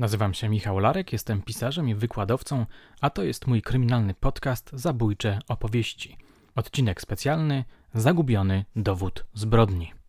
[0.00, 2.66] Nazywam się Michał Larek, jestem pisarzem i wykładowcą,
[3.00, 6.16] a to jest mój kryminalny podcast Zabójcze opowieści.
[6.54, 7.64] Odcinek specjalny
[7.94, 9.99] Zagubiony dowód zbrodni.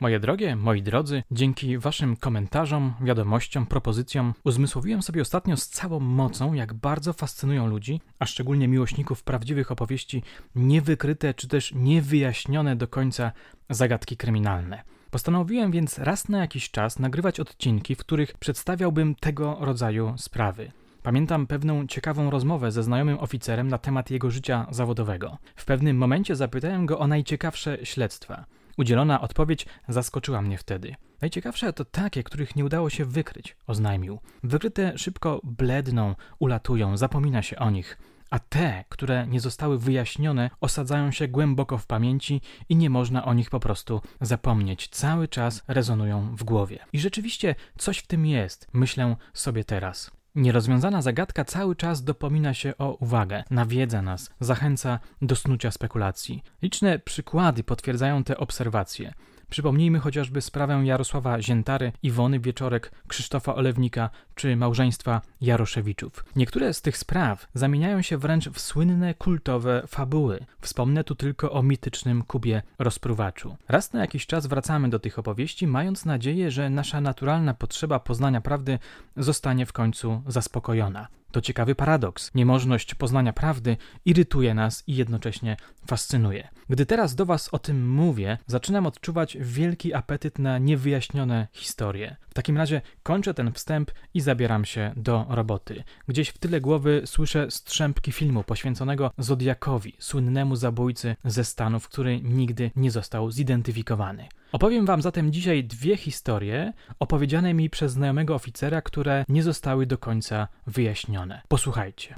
[0.00, 6.52] Moje drogie, moi drodzy, dzięki Waszym komentarzom, wiadomościom, propozycjom uzmysłowiłem sobie ostatnio z całą mocą,
[6.52, 10.22] jak bardzo fascynują ludzi, a szczególnie miłośników prawdziwych opowieści,
[10.54, 13.32] niewykryte czy też niewyjaśnione do końca
[13.70, 14.82] zagadki kryminalne.
[15.10, 20.72] Postanowiłem więc raz na jakiś czas nagrywać odcinki, w których przedstawiałbym tego rodzaju sprawy.
[21.02, 25.38] Pamiętam pewną ciekawą rozmowę ze znajomym oficerem na temat jego życia zawodowego.
[25.56, 28.44] W pewnym momencie zapytałem go o najciekawsze śledztwa.
[28.80, 30.94] Udzielona odpowiedź zaskoczyła mnie wtedy.
[31.20, 34.18] Najciekawsze to takie, których nie udało się wykryć, oznajmił.
[34.42, 37.98] Wykryte szybko bledną, ulatują, zapomina się o nich.
[38.30, 43.34] A te, które nie zostały wyjaśnione, osadzają się głęboko w pamięci i nie można o
[43.34, 44.88] nich po prostu zapomnieć.
[44.88, 46.78] Cały czas rezonują w głowie.
[46.92, 50.19] I rzeczywiście coś w tym jest, myślę sobie teraz.
[50.34, 56.42] Nierozwiązana zagadka cały czas dopomina się o uwagę, nawiedza nas, zachęca do snucia spekulacji.
[56.62, 59.12] Liczne przykłady potwierdzają te obserwacje.
[59.50, 66.24] Przypomnijmy chociażby sprawę Jarosława Ziętary, Iwony Wieczorek, Krzysztofa Olewnika czy małżeństwa Jaroszewiczów.
[66.36, 70.46] Niektóre z tych spraw zamieniają się wręcz w słynne kultowe fabuły.
[70.60, 73.56] Wspomnę tu tylko o mitycznym Kubie rozpruwaczu.
[73.68, 78.40] Raz na jakiś czas wracamy do tych opowieści, mając nadzieję, że nasza naturalna potrzeba poznania
[78.40, 78.78] prawdy
[79.16, 81.19] zostanie w końcu zaspokojona.
[81.32, 82.34] To ciekawy paradoks.
[82.34, 86.48] Niemożność poznania prawdy irytuje nas i jednocześnie fascynuje.
[86.68, 92.16] Gdy teraz do Was o tym mówię, zaczynam odczuwać wielki apetyt na niewyjaśnione historie.
[92.30, 95.84] W takim razie kończę ten wstęp i zabieram się do roboty.
[96.08, 102.70] Gdzieś w tyle głowy słyszę strzępki filmu poświęconego Zodiakowi, słynnemu zabójcy ze Stanów, który nigdy
[102.76, 104.28] nie został zidentyfikowany.
[104.52, 109.98] Opowiem Wam zatem dzisiaj dwie historie opowiedziane mi przez znajomego oficera, które nie zostały do
[109.98, 111.42] końca wyjaśnione.
[111.48, 112.14] Posłuchajcie.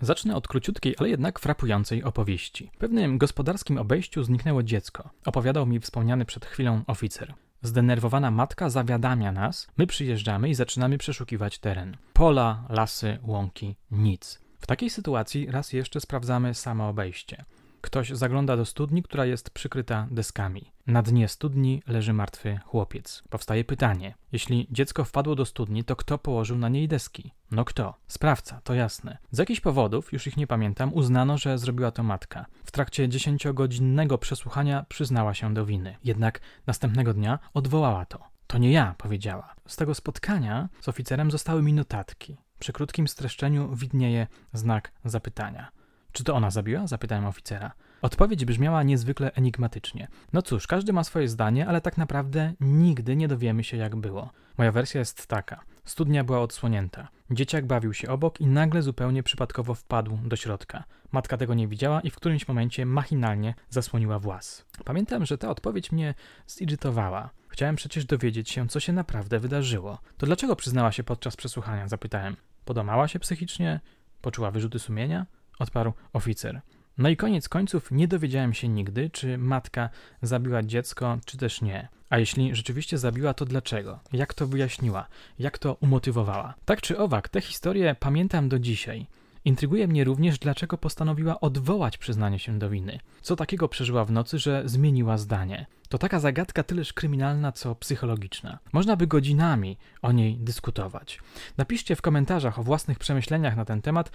[0.00, 2.70] Zacznę od króciutkiej, ale jednak frapującej opowieści.
[2.74, 5.10] W pewnym gospodarskim obejściu zniknęło dziecko.
[5.26, 7.34] Opowiadał mi wspomniany przed chwilą oficer.
[7.62, 11.96] Zdenerwowana matka zawiadamia nas, my przyjeżdżamy i zaczynamy przeszukiwać teren.
[12.12, 14.40] Pola, lasy, łąki, nic.
[14.60, 17.44] W takiej sytuacji raz jeszcze sprawdzamy samo obejście.
[17.80, 20.72] Ktoś zagląda do studni, która jest przykryta deskami.
[20.86, 23.22] Na dnie studni leży martwy chłopiec.
[23.30, 27.32] Powstaje pytanie: jeśli dziecko wpadło do studni, to kto położył na niej deski?
[27.50, 27.94] No kto?
[28.08, 29.18] Sprawca, to jasne.
[29.30, 32.46] Z jakichś powodów, już ich nie pamiętam, uznano, że zrobiła to matka.
[32.64, 35.96] W trakcie dziesięciogodzinnego przesłuchania przyznała się do winy.
[36.04, 38.18] Jednak następnego dnia odwołała to.
[38.46, 39.54] To nie ja, powiedziała.
[39.66, 42.36] Z tego spotkania z oficerem zostały mi notatki.
[42.58, 45.70] Przy krótkim streszczeniu widnieje znak zapytania.
[46.12, 46.86] Czy to ona zabiła?
[46.86, 47.72] zapytałem oficera.
[48.02, 50.08] Odpowiedź brzmiała niezwykle enigmatycznie.
[50.32, 54.30] No cóż, każdy ma swoje zdanie, ale tak naprawdę nigdy nie dowiemy się, jak było.
[54.58, 55.60] Moja wersja jest taka.
[55.84, 57.08] Studnia była odsłonięta.
[57.30, 60.84] Dzieciak bawił się obok i nagle zupełnie przypadkowo wpadł do środka.
[61.12, 64.64] Matka tego nie widziała i w którymś momencie machinalnie zasłoniła włas.
[64.84, 66.14] Pamiętam, że ta odpowiedź mnie
[66.46, 67.30] zirytowała.
[67.48, 69.98] Chciałem przecież dowiedzieć się, co się naprawdę wydarzyło.
[70.18, 71.88] To dlaczego przyznała się podczas przesłuchania?
[71.88, 72.36] Zapytałem.
[72.64, 73.80] Podamała się psychicznie?
[74.20, 75.26] Poczuła wyrzuty sumienia?
[75.60, 76.60] Odparł oficer.
[76.98, 79.88] No i koniec końców nie dowiedziałem się nigdy, czy matka
[80.22, 81.88] zabiła dziecko, czy też nie.
[82.10, 84.00] A jeśli rzeczywiście zabiła, to dlaczego?
[84.12, 85.06] Jak to wyjaśniła?
[85.38, 86.54] Jak to umotywowała?
[86.64, 89.06] Tak czy owak, tę historię pamiętam do dzisiaj.
[89.44, 93.00] Intryguje mnie również, dlaczego postanowiła odwołać przyznanie się do winy.
[93.20, 95.66] Co takiego przeżyła w nocy, że zmieniła zdanie?
[95.88, 98.58] To taka zagadka tyleż kryminalna, co psychologiczna.
[98.72, 101.20] Można by godzinami o niej dyskutować.
[101.56, 104.10] Napiszcie w komentarzach o własnych przemyśleniach na ten temat,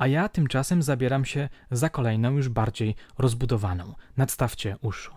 [0.00, 3.94] a ja tymczasem zabieram się za kolejną, już bardziej rozbudowaną.
[4.16, 5.12] Nadstawcie uszu.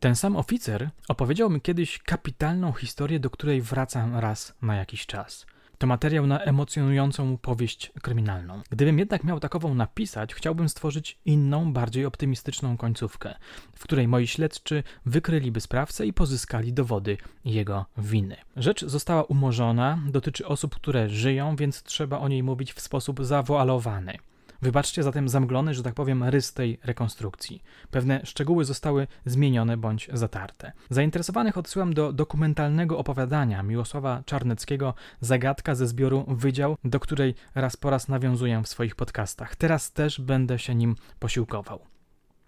[0.00, 5.46] Ten sam oficer opowiedział mi kiedyś kapitalną historię, do której wracam raz na jakiś czas.
[5.82, 8.60] To materiał na emocjonującą powieść kryminalną.
[8.70, 13.34] Gdybym jednak miał takową napisać, chciałbym stworzyć inną, bardziej optymistyczną końcówkę,
[13.74, 18.36] w której moi śledczy wykryliby sprawcę i pozyskali dowody jego winy.
[18.56, 24.18] Rzecz została umorzona, dotyczy osób, które żyją, więc trzeba o niej mówić w sposób zawoalowany.
[24.62, 27.62] Wybaczcie zatem zamglony, że tak powiem, rys tej rekonstrukcji.
[27.90, 30.72] Pewne szczegóły zostały zmienione bądź zatarte.
[30.90, 37.90] Zainteresowanych odsyłam do dokumentalnego opowiadania Miłosława Czarneckiego Zagadka ze zbioru Wydział, do której raz po
[37.90, 39.56] raz nawiązuję w swoich podcastach.
[39.56, 41.80] Teraz też będę się nim posiłkował.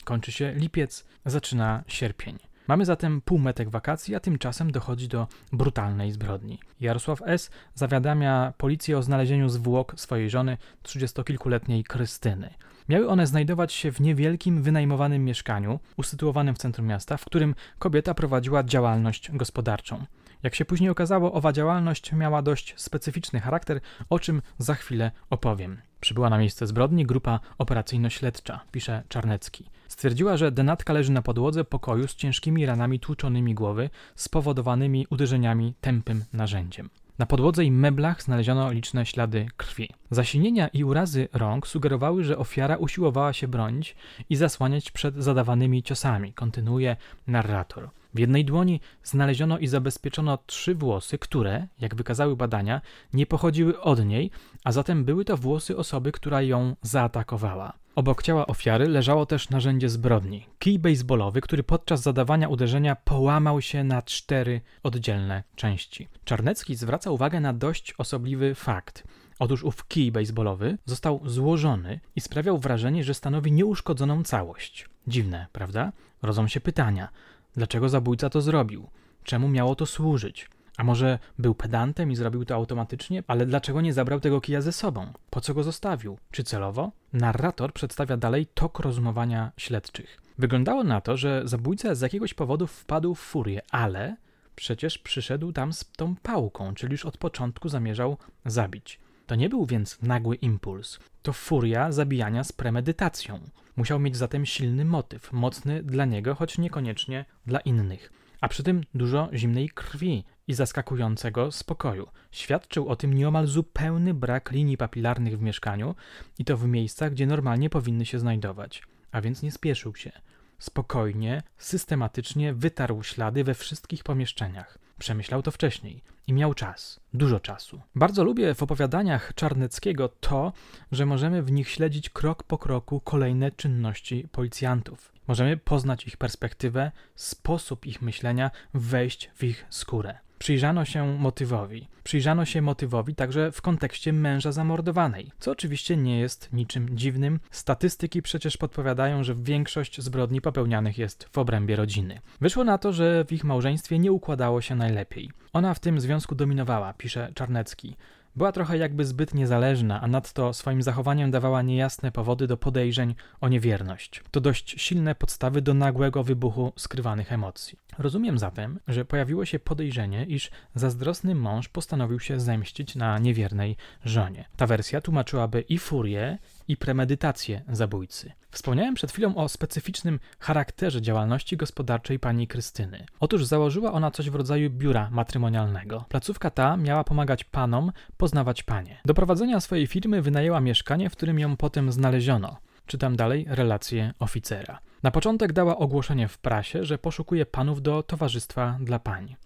[0.04, 2.38] Kończy się lipiec, zaczyna sierpień.
[2.68, 6.58] Mamy zatem półmetek wakacji, a tymczasem dochodzi do brutalnej zbrodni.
[6.80, 7.50] Jarosław S.
[7.74, 12.54] zawiadamia policję o znalezieniu zwłok swojej żony, trzydziestokilkuletniej Krystyny.
[12.88, 18.14] Miały one znajdować się w niewielkim, wynajmowanym mieszkaniu, usytuowanym w centrum miasta, w którym kobieta
[18.14, 20.04] prowadziła działalność gospodarczą.
[20.42, 25.80] Jak się później okazało, owa działalność miała dość specyficzny charakter, o czym za chwilę opowiem.
[26.04, 29.70] Przybyła na miejsce zbrodni grupa operacyjno-śledcza, pisze Czarnecki.
[29.88, 36.24] Stwierdziła, że denatka leży na podłodze pokoju z ciężkimi ranami tłuczonymi głowy, spowodowanymi uderzeniami tępym
[36.32, 36.90] narzędziem.
[37.18, 39.90] Na podłodze i meblach znaleziono liczne ślady krwi.
[40.10, 43.96] Zasinienia i urazy rąk sugerowały, że ofiara usiłowała się bronić
[44.30, 46.96] i zasłaniać przed zadawanymi ciosami, kontynuuje
[47.26, 47.90] narrator.
[48.14, 52.80] W jednej dłoni znaleziono i zabezpieczono trzy włosy, które, jak wykazały badania,
[53.12, 54.30] nie pochodziły od niej,
[54.64, 57.72] a zatem były to włosy osoby, która ją zaatakowała.
[57.94, 63.84] Obok ciała ofiary leżało też narzędzie zbrodni kij baseballowy, który podczas zadawania uderzenia połamał się
[63.84, 66.08] na cztery oddzielne części.
[66.24, 69.04] Czarnecki zwraca uwagę na dość osobliwy fakt.
[69.38, 74.88] Otóż ów kij baseballowy został złożony i sprawiał wrażenie, że stanowi nieuszkodzoną całość.
[75.06, 75.92] Dziwne, prawda?
[76.22, 77.08] Rodzą się pytania.
[77.56, 78.88] Dlaczego zabójca to zrobił?
[79.24, 80.48] Czemu miało to służyć?
[80.76, 84.72] A może był pedantem i zrobił to automatycznie, ale dlaczego nie zabrał tego kija ze
[84.72, 85.12] sobą?
[85.30, 86.18] Po co go zostawił?
[86.30, 86.92] Czy celowo?
[87.12, 90.20] Narrator przedstawia dalej tok rozumowania śledczych.
[90.38, 94.16] Wyglądało na to, że zabójca z jakiegoś powodu wpadł w furię, ale
[94.56, 99.00] przecież przyszedł tam z tą pałką, czyli już od początku zamierzał zabić.
[99.26, 100.98] To nie był więc nagły impuls.
[101.22, 103.40] To furia zabijania z premedytacją.
[103.76, 108.12] Musiał mieć zatem silny motyw, mocny dla niego, choć niekoniecznie dla innych.
[108.40, 112.08] A przy tym dużo zimnej krwi i zaskakującego spokoju.
[112.30, 115.94] Świadczył o tym nieomal zupełny brak linii papilarnych w mieszkaniu
[116.38, 118.82] i to w miejscach, gdzie normalnie powinny się znajdować.
[119.12, 120.12] A więc nie spieszył się.
[120.58, 124.78] Spokojnie, systematycznie wytarł ślady we wszystkich pomieszczeniach.
[124.98, 127.80] Przemyślał to wcześniej i miał czas, dużo czasu.
[127.94, 130.52] Bardzo lubię w opowiadaniach Czarneckiego to,
[130.92, 135.12] że możemy w nich śledzić krok po kroku kolejne czynności policjantów.
[135.28, 140.23] Możemy poznać ich perspektywę, sposób ich myślenia, wejść w ich skórę.
[140.38, 141.88] Przyjrzano się motywowi.
[142.04, 147.40] Przyjrzano się motywowi także w kontekście męża zamordowanej, co oczywiście nie jest niczym dziwnym.
[147.50, 152.20] Statystyki przecież podpowiadają, że większość zbrodni popełnianych jest w obrębie rodziny.
[152.40, 155.30] Wyszło na to, że w ich małżeństwie nie układało się najlepiej.
[155.52, 157.96] Ona w tym związku dominowała, pisze Czarnecki.
[158.36, 163.48] Była trochę jakby zbyt niezależna, a nadto swoim zachowaniem dawała niejasne powody do podejrzeń o
[163.48, 164.22] niewierność.
[164.30, 167.78] To dość silne podstawy do nagłego wybuchu skrywanych emocji.
[167.98, 174.44] Rozumiem zatem, że pojawiło się podejrzenie, iż zazdrosny mąż postanowił się zemścić na niewiernej żonie.
[174.56, 178.32] Ta wersja tłumaczyłaby i furię, i premedytację zabójcy.
[178.50, 183.06] Wspomniałem przed chwilą o specyficznym charakterze działalności gospodarczej pani Krystyny.
[183.20, 186.04] Otóż założyła ona coś w rodzaju biura matrymonialnego.
[186.08, 189.00] Placówka ta miała pomagać panom poznawać panie.
[189.04, 192.56] Do prowadzenia swojej firmy wynajęła mieszkanie, w którym ją potem znaleziono.
[192.86, 194.78] Czytam dalej relację oficera.
[195.02, 199.36] Na początek dała ogłoszenie w prasie, że poszukuje panów do towarzystwa dla pań.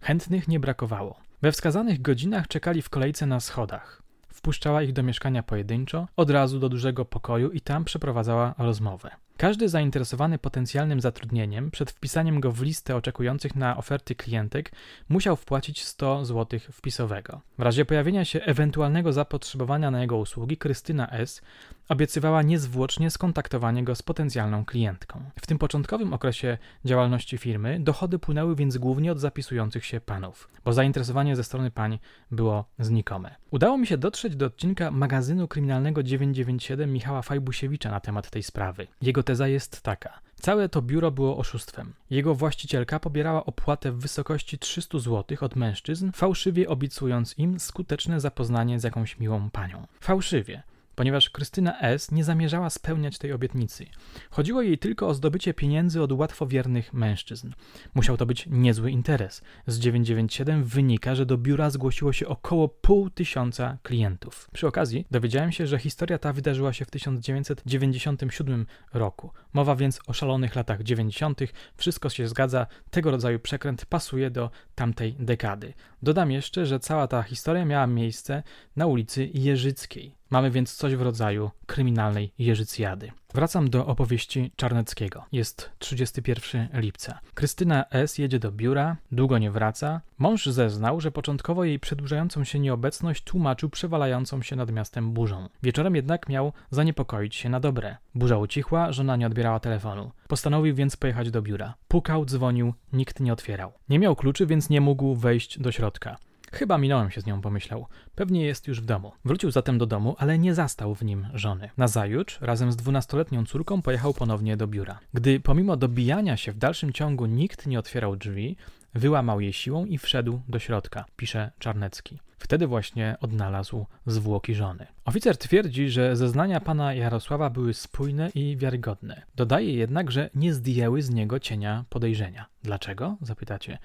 [0.00, 1.20] Chętnych nie brakowało.
[1.42, 4.02] We wskazanych godzinach czekali w kolejce na schodach.
[4.28, 9.10] Wpuszczała ich do mieszkania pojedynczo, od razu do dużego pokoju i tam przeprowadzała rozmowę.
[9.38, 14.72] Każdy zainteresowany potencjalnym zatrudnieniem przed wpisaniem go w listę oczekujących na oferty klientek
[15.08, 17.40] musiał wpłacić 100 zł wpisowego.
[17.58, 21.42] W razie pojawienia się ewentualnego zapotrzebowania na jego usługi, Krystyna S.
[21.88, 25.22] obiecywała niezwłocznie skontaktowanie go z potencjalną klientką.
[25.40, 30.72] W tym początkowym okresie działalności firmy dochody płynęły więc głównie od zapisujących się panów, bo
[30.72, 31.98] zainteresowanie ze strony pań
[32.30, 33.34] było znikome.
[33.50, 38.86] Udało mi się dotrzeć do odcinka magazynu kryminalnego 997 Michała Fajbusiewicza na temat tej sprawy.
[39.02, 40.20] Jego teza jest taka.
[40.40, 41.92] Całe to biuro było oszustwem.
[42.10, 48.80] Jego właścicielka pobierała opłatę w wysokości 300 zł od mężczyzn, fałszywie obiecując im skuteczne zapoznanie
[48.80, 49.86] z jakąś miłą panią.
[50.00, 50.62] Fałszywie
[50.98, 52.10] ponieważ Krystyna S.
[52.10, 53.86] nie zamierzała spełniać tej obietnicy.
[54.30, 57.52] Chodziło jej tylko o zdobycie pieniędzy od łatwowiernych mężczyzn.
[57.94, 59.42] Musiał to być niezły interes.
[59.66, 64.50] Z 997 wynika, że do biura zgłosiło się około pół tysiąca klientów.
[64.52, 69.30] Przy okazji dowiedziałem się, że historia ta wydarzyła się w 1997 roku.
[69.52, 71.40] Mowa więc o szalonych latach 90.
[71.76, 75.74] Wszystko się zgadza, tego rodzaju przekręt pasuje do tamtej dekady.
[76.02, 78.42] Dodam jeszcze, że cała ta historia miała miejsce
[78.76, 80.14] na ulicy Jeżyckiej.
[80.30, 83.12] Mamy więc coś w rodzaju kryminalnej Jeżycjady.
[83.34, 85.24] Wracam do opowieści Czarneckiego.
[85.32, 87.20] Jest 31 lipca.
[87.34, 88.18] Krystyna S.
[88.18, 90.00] jedzie do biura, długo nie wraca.
[90.18, 95.48] Mąż zeznał, że początkowo jej przedłużającą się nieobecność tłumaczył przewalającą się nad miastem burzą.
[95.62, 97.96] Wieczorem jednak miał zaniepokoić się na dobre.
[98.14, 100.10] Burza ucichła, żona nie odbierała telefonu.
[100.28, 101.74] Postanowił więc pojechać do biura.
[101.88, 103.72] Pukał, dzwonił, nikt nie otwierał.
[103.88, 106.16] Nie miał kluczy, więc nie mógł wejść do środka.
[106.52, 107.86] Chyba minąłem się z nią, pomyślał.
[108.14, 109.12] Pewnie jest już w domu.
[109.24, 111.70] Wrócił zatem do domu, ale nie zastał w nim żony.
[111.76, 114.98] Nazajutrz, razem z dwunastoletnią córką, pojechał ponownie do biura.
[115.14, 118.56] Gdy pomimo dobijania się w dalszym ciągu nikt nie otwierał drzwi,
[118.94, 122.18] wyłamał je siłą i wszedł do środka, pisze Czarnecki.
[122.38, 124.86] Wtedy właśnie odnalazł zwłoki żony.
[125.04, 129.22] Oficer twierdzi, że zeznania pana Jarosława były spójne i wiarygodne.
[129.36, 132.46] Dodaje jednak, że nie zdjęły z niego cienia podejrzenia.
[132.62, 133.16] Dlaczego?
[133.20, 133.78] Zapytacie.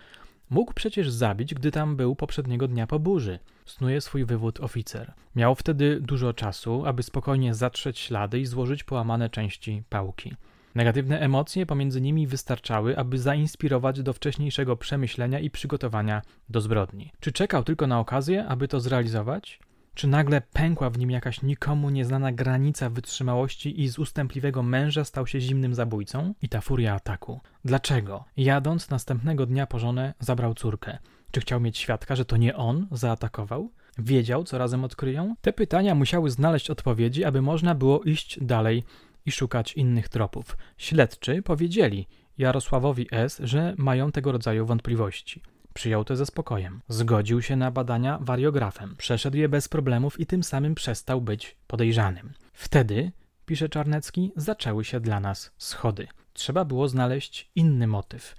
[0.53, 3.39] Mógł przecież zabić, gdy tam był poprzedniego dnia po burzy.
[3.65, 5.13] Snuje swój wywód oficer.
[5.35, 10.35] Miał wtedy dużo czasu, aby spokojnie zatrzeć ślady i złożyć połamane części pałki.
[10.75, 17.11] Negatywne emocje pomiędzy nimi wystarczały, aby zainspirować do wcześniejszego przemyślenia i przygotowania do zbrodni.
[17.19, 19.59] Czy czekał tylko na okazję, aby to zrealizować?
[19.95, 25.27] Czy nagle pękła w nim jakaś nikomu nieznana granica wytrzymałości i z ustępliwego męża stał
[25.27, 26.33] się zimnym zabójcą?
[26.41, 27.41] I ta furia ataku.
[27.65, 28.25] Dlaczego?
[28.37, 30.97] Jadąc następnego dnia po żonę, zabrał córkę.
[31.31, 33.71] Czy chciał mieć świadka, że to nie on zaatakował?
[33.97, 35.35] Wiedział, co razem odkryją?
[35.41, 38.83] Te pytania musiały znaleźć odpowiedzi, aby można było iść dalej
[39.25, 40.57] i szukać innych tropów.
[40.77, 42.07] Śledczy powiedzieli
[42.37, 45.41] Jarosławowi S., że mają tego rodzaju wątpliwości.
[45.73, 46.81] Przyjął to ze spokojem.
[46.87, 48.95] Zgodził się na badania wariografem.
[48.97, 52.33] Przeszedł je bez problemów i tym samym przestał być podejrzanym.
[52.53, 53.11] Wtedy,
[53.45, 56.07] pisze Czarnecki, zaczęły się dla nas schody.
[56.33, 58.35] Trzeba było znaleźć inny motyw.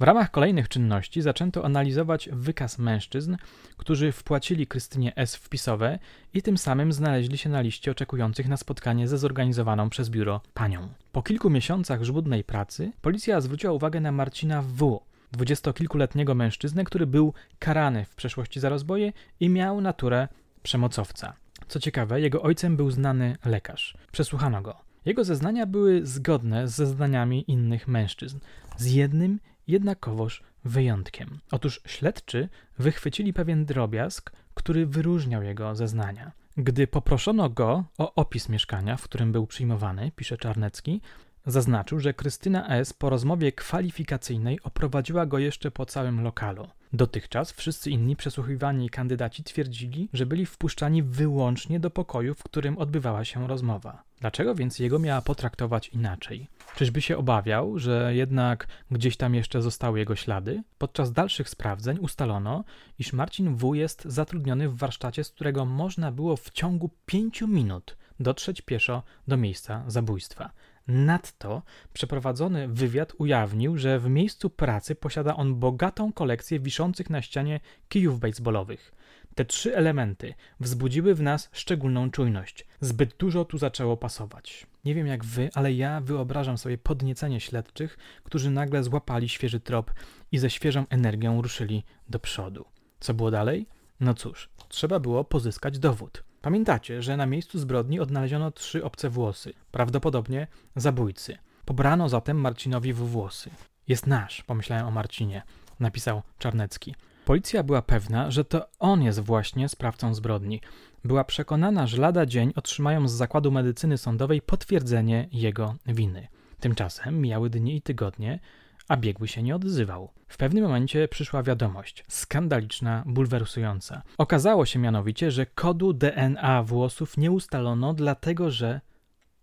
[0.00, 3.36] W ramach kolejnych czynności zaczęto analizować wykaz mężczyzn,
[3.76, 5.36] którzy wpłacili Krystynie S.
[5.36, 5.98] wpisowe
[6.34, 10.88] i tym samym znaleźli się na liście oczekujących na spotkanie ze zorganizowaną przez biuro panią.
[11.12, 15.00] Po kilku miesiącach żmudnej pracy policja zwróciła uwagę na Marcina W.,
[15.34, 20.28] dwudziestokilkuletniego mężczyznę, który był karany w przeszłości za rozboje i miał naturę
[20.62, 21.34] przemocowca.
[21.68, 23.96] Co ciekawe, jego ojcem był znany lekarz.
[24.12, 24.76] Przesłuchano go.
[25.04, 28.38] Jego zeznania były zgodne z zeznaniami innych mężczyzn,
[28.76, 31.38] z jednym jednakowoż wyjątkiem.
[31.50, 32.48] Otóż śledczy
[32.78, 36.32] wychwycili pewien drobiazg, który wyróżniał jego zeznania.
[36.56, 41.00] Gdy poproszono go o opis mieszkania, w którym był przyjmowany, pisze Czarnecki,
[41.46, 42.92] Zaznaczył, że Krystyna S.
[42.92, 46.68] po rozmowie kwalifikacyjnej oprowadziła go jeszcze po całym lokalu.
[46.92, 53.24] Dotychczas wszyscy inni przesłuchiwani kandydaci twierdzili, że byli wpuszczani wyłącznie do pokoju, w którym odbywała
[53.24, 54.02] się rozmowa.
[54.20, 56.48] Dlaczego więc jego miała potraktować inaczej?
[56.76, 60.62] Czyżby się obawiał, że jednak gdzieś tam jeszcze zostały jego ślady?
[60.78, 62.64] Podczas dalszych sprawdzeń ustalono,
[62.98, 63.74] iż Marcin W.
[63.74, 69.36] jest zatrudniony w warsztacie, z którego można było w ciągu pięciu minut dotrzeć pieszo do
[69.36, 70.50] miejsca zabójstwa.
[70.88, 71.62] Nadto
[71.92, 78.20] przeprowadzony wywiad ujawnił, że w miejscu pracy posiada on bogatą kolekcję wiszących na ścianie kijów
[78.20, 78.92] baseballowych.
[79.34, 82.66] Te trzy elementy wzbudziły w nas szczególną czujność.
[82.80, 84.66] Zbyt dużo tu zaczęło pasować.
[84.84, 89.92] Nie wiem jak wy, ale ja wyobrażam sobie podniecenie śledczych, którzy nagle złapali świeży trop
[90.32, 92.64] i ze świeżą energią ruszyli do przodu.
[93.00, 93.66] Co było dalej?
[94.00, 96.24] No cóż, trzeba było pozyskać dowód.
[96.44, 100.46] Pamiętacie, że na miejscu zbrodni odnaleziono trzy obce włosy, prawdopodobnie
[100.76, 101.38] zabójcy.
[101.64, 103.50] Pobrano zatem Marcinowi w włosy.
[103.88, 105.42] Jest nasz, pomyślałem o Marcinie,
[105.80, 106.94] napisał Czarnecki.
[107.24, 110.60] Policja była pewna, że to on jest właśnie sprawcą zbrodni.
[111.04, 116.28] Była przekonana, że lada dzień otrzymają z zakładu medycyny sądowej potwierdzenie jego winy.
[116.60, 118.38] Tymczasem mijały dni i tygodnie,
[118.88, 120.10] a biegły się nie odzywał.
[120.28, 124.02] W pewnym momencie przyszła wiadomość, skandaliczna, bulwersująca.
[124.18, 128.80] Okazało się mianowicie, że kodu DNA włosów nie ustalono, dlatego że.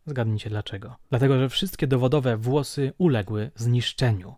[0.05, 0.95] Zgadnijcie dlaczego.
[1.10, 4.36] Dlatego, że wszystkie dowodowe włosy uległy zniszczeniu.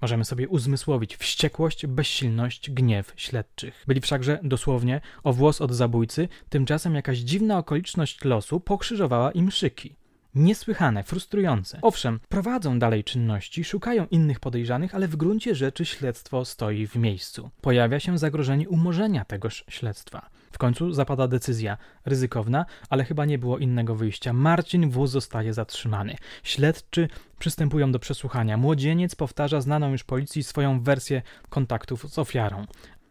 [0.00, 3.84] Możemy sobie uzmysłowić wściekłość, bezsilność, gniew śledczych.
[3.86, 9.96] Byli wszakże dosłownie o włos od zabójcy, tymczasem jakaś dziwna okoliczność losu pokrzyżowała im szyki.
[10.36, 11.78] Niesłychane, frustrujące.
[11.82, 17.50] Owszem, prowadzą dalej czynności, szukają innych podejrzanych, ale w gruncie rzeczy śledztwo stoi w miejscu.
[17.60, 20.30] Pojawia się zagrożenie umorzenia tegoż śledztwa.
[20.52, 24.32] W końcu zapada decyzja, ryzykowna, ale chyba nie było innego wyjścia.
[24.32, 25.06] Marcin W.
[25.06, 26.16] zostaje zatrzymany.
[26.42, 28.56] Śledczy przystępują do przesłuchania.
[28.56, 32.66] Młodzieniec powtarza znaną już policji swoją wersję kontaktów z ofiarą.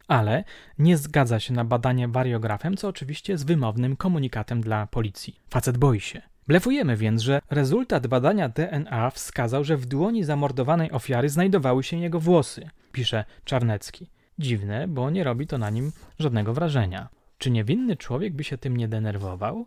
[0.08, 0.44] Ale
[0.80, 5.40] nie zgadza się na badanie wariografem, co oczywiście jest wymownym komunikatem dla policji.
[5.50, 6.35] Facet boi się.
[6.48, 12.20] Blefujemy więc, że rezultat badania DNA wskazał, że w dłoni zamordowanej ofiary znajdowały się jego
[12.20, 14.10] włosy, pisze Czarnecki.
[14.40, 17.10] Dziwne, bo nie robi to na nim żadnego wrażenia.
[17.38, 19.66] Czy niewinny człowiek by się tym nie denerwował?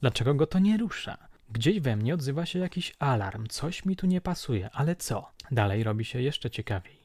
[0.00, 1.18] Dlaczego go to nie rusza?
[1.52, 5.30] Gdzieś we mnie odzywa się jakiś alarm, coś mi tu nie pasuje, ale co?
[5.50, 7.04] Dalej robi się jeszcze ciekawiej.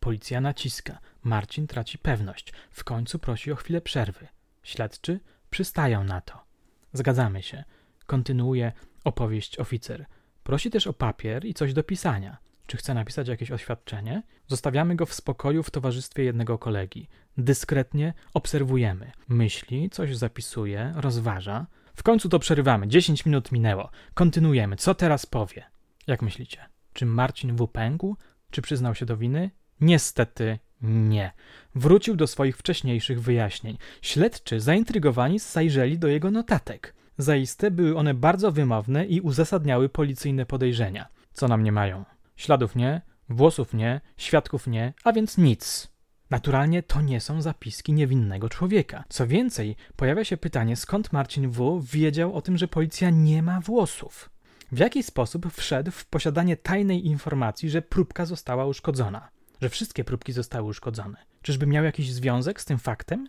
[0.00, 4.26] Policja naciska, Marcin traci pewność, w końcu prosi o chwilę przerwy.
[4.62, 6.44] Śledczy przystają na to.
[6.92, 7.64] Zgadzamy się.
[8.10, 8.72] Kontynuuje
[9.04, 10.06] opowieść oficer.
[10.42, 12.38] Prosi też o papier i coś do pisania.
[12.66, 14.22] Czy chce napisać jakieś oświadczenie?
[14.46, 17.08] Zostawiamy go w spokoju w towarzystwie jednego kolegi.
[17.38, 19.12] Dyskretnie obserwujemy.
[19.28, 21.66] Myśli, coś zapisuje, rozważa.
[21.94, 22.88] W końcu to przerywamy.
[22.88, 23.90] Dziesięć minut minęło.
[24.14, 24.76] Kontynuujemy.
[24.76, 25.64] Co teraz powie?
[26.06, 26.58] Jak myślicie?
[26.92, 27.68] Czy Marcin W.
[27.68, 28.16] pękł?
[28.50, 29.50] Czy przyznał się do winy?
[29.80, 31.32] Niestety nie.
[31.74, 33.78] Wrócił do swoich wcześniejszych wyjaśnień.
[34.02, 36.99] Śledczy zaintrygowani zajrzeli do jego notatek.
[37.20, 41.08] Zaiste były one bardzo wymowne i uzasadniały policyjne podejrzenia.
[41.32, 42.04] Co nam nie mają?
[42.36, 45.88] Śladów nie, włosów nie, świadków nie, a więc nic.
[46.30, 49.04] Naturalnie to nie są zapiski niewinnego człowieka.
[49.08, 51.82] Co więcej, pojawia się pytanie, skąd Marcin W.
[51.92, 54.30] wiedział o tym, że policja nie ma włosów.
[54.72, 59.28] W jaki sposób wszedł w posiadanie tajnej informacji, że próbka została uszkodzona?
[59.62, 61.18] Że wszystkie próbki zostały uszkodzone?
[61.42, 63.28] Czyżby miał jakiś związek z tym faktem?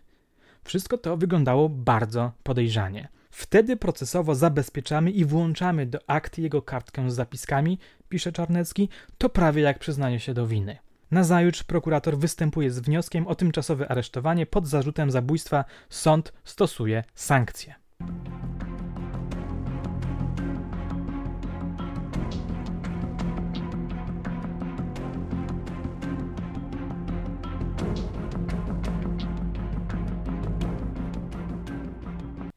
[0.63, 3.07] Wszystko to wyglądało bardzo podejrzanie.
[3.31, 9.61] Wtedy procesowo zabezpieczamy i włączamy do akt jego kartkę z zapiskami, pisze Czarnecki, to prawie
[9.61, 10.77] jak przyznanie się do winy.
[11.11, 15.65] Nazajutrz prokurator występuje z wnioskiem o tymczasowe aresztowanie pod zarzutem zabójstwa.
[15.89, 17.75] Sąd stosuje sankcje.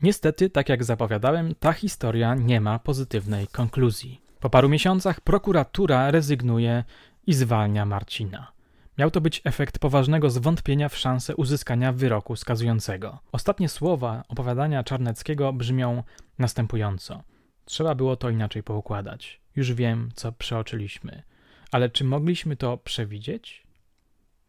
[0.04, 4.20] Niestety, tak jak zapowiadałem, ta historia nie ma pozytywnej konkluzji.
[4.40, 6.84] Po paru miesiącach prokuratura rezygnuje
[7.26, 8.52] i zwalnia Marcina.
[8.98, 13.18] Miał to być efekt poważnego zwątpienia w szansę uzyskania wyroku skazującego.
[13.32, 16.02] Ostatnie słowa opowiadania Czarneckiego brzmią
[16.38, 17.22] następująco.
[17.64, 19.40] Trzeba było to inaczej poukładać.
[19.56, 21.22] Już wiem, co przeoczyliśmy.
[21.70, 23.66] Ale czy mogliśmy to przewidzieć?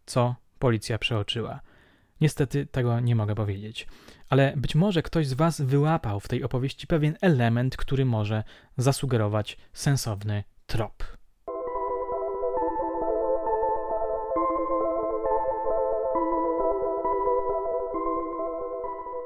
[0.06, 1.60] Co policja przeoczyła?
[2.22, 3.88] Niestety tego nie mogę powiedzieć,
[4.30, 8.44] ale być może ktoś z Was wyłapał w tej opowieści pewien element, który może
[8.78, 11.04] zasugerować sensowny trop.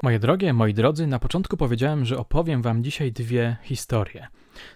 [0.03, 4.27] Moje drogie, moi drodzy, na początku powiedziałem, że opowiem Wam dzisiaj dwie historie.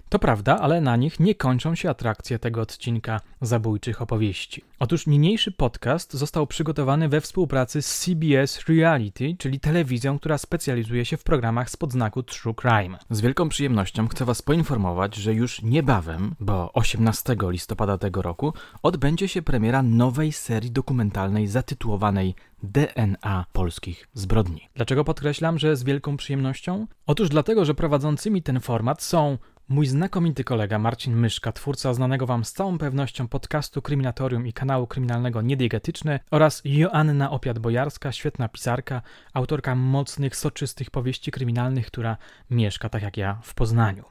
[0.10, 4.64] To prawda, ale na nich nie kończą się atrakcje tego odcinka zabójczych opowieści.
[4.80, 11.18] Otóż niniejszy podcast został przygotowany we współpracy z CBS Reality, czyli telewizją, która specjalizuje się
[11.18, 12.98] w programach z podznaku True Crime.
[13.10, 19.28] Z wielką przyjemnością chcę Was poinformować, że już niebawem, bo 18 listopada tego roku, odbędzie
[19.28, 24.70] się premiera nowej serii dokumentalnej zatytułowanej DNA polskich zbrodni.
[24.76, 26.88] Dlaczego podkreślam, że z wielką przyjemnością?
[27.08, 29.38] Otóż dlatego, że prowadzącymi ten format są
[29.70, 34.88] Mój znakomity kolega Marcin Myszka, twórca znanego Wam z całą pewnością podcastu Kryminatorium i kanału
[34.88, 39.02] kryminalnego Niediegetyczne oraz Joanna Opiat-Bojarska, świetna pisarka,
[39.34, 42.18] autorka mocnych, soczystych powieści kryminalnych, która
[42.50, 44.04] mieszka tak jak ja w Poznaniu.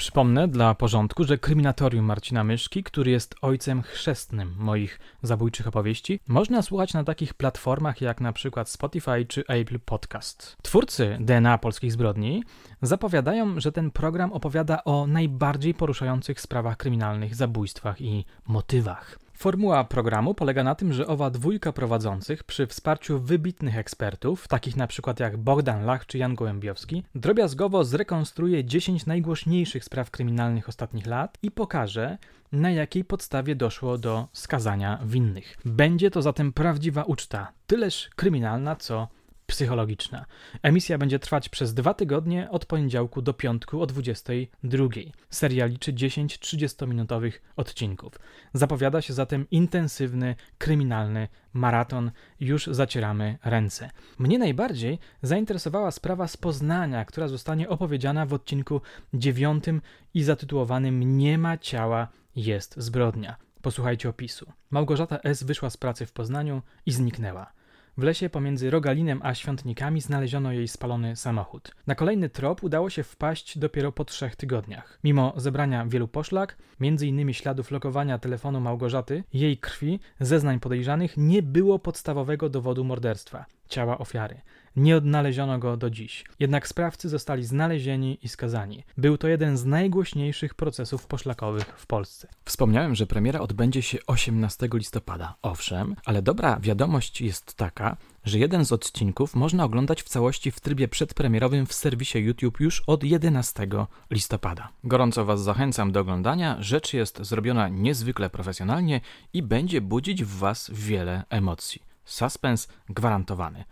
[0.00, 6.62] Przypomnę dla porządku, że kryminatorium Marcina Myszki, który jest ojcem chrzestnym moich zabójczych opowieści, można
[6.62, 10.56] słuchać na takich platformach jak na przykład Spotify czy Apple Podcast.
[10.62, 12.44] Twórcy DNA polskich zbrodni
[12.82, 19.18] zapowiadają, że ten program opowiada o najbardziej poruszających sprawach kryminalnych, zabójstwach i motywach.
[19.38, 24.86] Formuła programu polega na tym, że owa dwójka prowadzących przy wsparciu wybitnych ekspertów, takich na
[24.86, 31.38] przykład jak Bogdan Lach czy Jan Gołębiowski, drobiazgowo zrekonstruuje 10 najgłośniejszych spraw kryminalnych ostatnich lat
[31.42, 32.18] i pokaże,
[32.52, 35.56] na jakiej podstawie doszło do skazania winnych.
[35.64, 39.08] Będzie to zatem prawdziwa uczta, tyleż kryminalna, co
[39.48, 40.24] psychologiczna.
[40.62, 44.84] Emisja będzie trwać przez dwa tygodnie od poniedziałku do piątku o 22.
[45.30, 48.12] Seria liczy 10 30-minutowych odcinków.
[48.54, 52.10] Zapowiada się zatem intensywny, kryminalny maraton.
[52.40, 53.90] Już zacieramy ręce.
[54.18, 58.80] Mnie najbardziej zainteresowała sprawa z Poznania, która zostanie opowiedziana w odcinku
[59.14, 59.82] dziewiątym
[60.14, 63.36] i zatytułowanym Nie ma ciała, jest zbrodnia.
[63.62, 64.52] Posłuchajcie opisu.
[64.70, 65.42] Małgorzata S.
[65.42, 67.57] wyszła z pracy w Poznaniu i zniknęła.
[67.98, 71.74] W lesie pomiędzy Rogalinem a Świątnikami znaleziono jej spalony samochód.
[71.86, 74.98] Na kolejny trop udało się wpaść dopiero po trzech tygodniach.
[75.04, 77.32] Mimo zebrania wielu poszlak, m.in.
[77.32, 84.40] śladów lokowania telefonu Małgorzaty, jej krwi, zeznań podejrzanych, nie było podstawowego dowodu morderstwa ciała ofiary.
[84.76, 86.24] Nie odnaleziono go do dziś.
[86.38, 88.84] Jednak sprawcy zostali znalezieni i skazani.
[88.96, 92.28] Był to jeden z najgłośniejszych procesów poszlakowych w Polsce.
[92.44, 95.34] Wspomniałem, że premiera odbędzie się 18 listopada.
[95.42, 100.60] Owszem, ale dobra wiadomość jest taka, że jeden z odcinków można oglądać w całości w
[100.60, 103.68] trybie przedpremierowym w serwisie YouTube już od 11
[104.10, 104.68] listopada.
[104.84, 106.56] Gorąco Was zachęcam do oglądania.
[106.60, 109.00] Rzecz jest zrobiona niezwykle profesjonalnie
[109.32, 111.82] i będzie budzić w Was wiele emocji.
[112.04, 113.64] Suspens gwarantowany.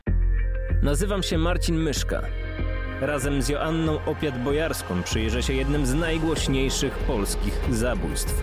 [0.83, 2.23] Nazywam się Marcin Myszka.
[3.01, 8.43] Razem z Joanną Opiat-Bojarską przyjrzę się jednym z najgłośniejszych polskich zabójstw.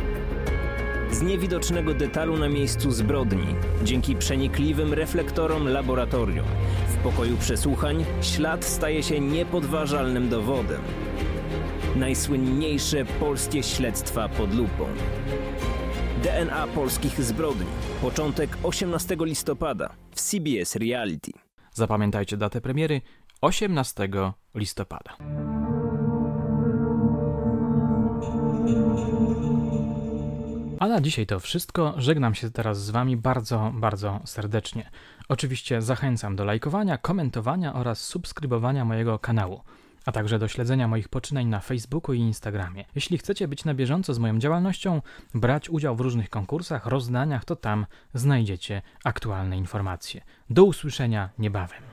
[1.11, 6.45] Z niewidocznego detalu na miejscu zbrodni, dzięki przenikliwym reflektorom laboratorium,
[6.87, 10.81] w pokoju przesłuchań ślad staje się niepodważalnym dowodem.
[11.95, 14.85] Najsłynniejsze polskie śledztwa pod lupą.
[16.23, 17.67] DNA polskich zbrodni.
[18.01, 21.31] Początek 18 listopada w CBS Reality.
[21.73, 23.01] Zapamiętajcie datę premiery
[23.41, 24.09] 18
[24.55, 25.15] listopada.
[30.79, 31.93] A na dzisiaj to wszystko.
[31.97, 34.89] Żegnam się teraz z Wami bardzo, bardzo serdecznie.
[35.29, 39.61] Oczywiście zachęcam do lajkowania, komentowania oraz subskrybowania mojego kanału
[40.05, 42.85] a także do śledzenia moich poczynań na Facebooku i Instagramie.
[42.95, 45.01] Jeśli chcecie być na bieżąco z moją działalnością,
[45.33, 50.21] brać udział w różnych konkursach, rozdaniach, to tam znajdziecie aktualne informacje.
[50.49, 51.92] Do usłyszenia niebawem.